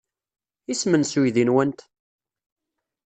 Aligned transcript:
Isem-nnes 0.71 1.13
uydi-nwent? 1.19 1.79